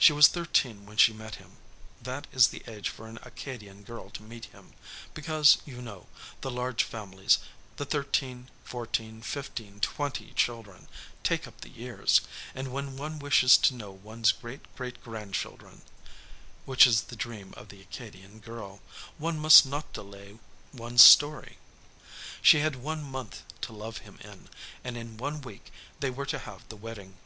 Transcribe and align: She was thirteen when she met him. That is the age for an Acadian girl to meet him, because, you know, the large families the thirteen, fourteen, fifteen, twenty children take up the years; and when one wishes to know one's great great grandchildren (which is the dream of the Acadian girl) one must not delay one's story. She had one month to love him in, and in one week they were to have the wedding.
She 0.00 0.12
was 0.12 0.26
thirteen 0.26 0.84
when 0.84 0.96
she 0.96 1.12
met 1.12 1.36
him. 1.36 1.58
That 2.02 2.26
is 2.32 2.48
the 2.48 2.64
age 2.66 2.88
for 2.88 3.06
an 3.06 3.20
Acadian 3.22 3.84
girl 3.84 4.10
to 4.10 4.20
meet 4.24 4.46
him, 4.46 4.72
because, 5.14 5.58
you 5.64 5.80
know, 5.80 6.08
the 6.40 6.50
large 6.50 6.82
families 6.82 7.38
the 7.76 7.84
thirteen, 7.84 8.50
fourteen, 8.64 9.22
fifteen, 9.22 9.78
twenty 9.78 10.32
children 10.32 10.88
take 11.22 11.46
up 11.46 11.60
the 11.60 11.68
years; 11.70 12.20
and 12.52 12.72
when 12.72 12.96
one 12.96 13.20
wishes 13.20 13.56
to 13.58 13.74
know 13.74 13.92
one's 13.92 14.32
great 14.32 14.74
great 14.74 15.00
grandchildren 15.04 15.82
(which 16.64 16.84
is 16.84 17.02
the 17.02 17.14
dream 17.14 17.54
of 17.56 17.68
the 17.68 17.80
Acadian 17.80 18.40
girl) 18.40 18.82
one 19.18 19.38
must 19.38 19.64
not 19.64 19.92
delay 19.92 20.36
one's 20.72 21.02
story. 21.04 21.58
She 22.42 22.58
had 22.58 22.74
one 22.74 23.04
month 23.04 23.44
to 23.60 23.72
love 23.72 23.98
him 23.98 24.18
in, 24.20 24.48
and 24.82 24.96
in 24.96 25.16
one 25.16 25.42
week 25.42 25.70
they 26.00 26.10
were 26.10 26.26
to 26.26 26.40
have 26.40 26.68
the 26.68 26.74
wedding. 26.76 27.18